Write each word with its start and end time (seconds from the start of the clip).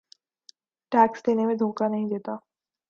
tax 0.91 1.25
دینے 1.25 1.45
میں 1.45 1.55
دھوکہ 1.55 1.87
نہیں 1.87 2.09
دیتا 2.09 2.35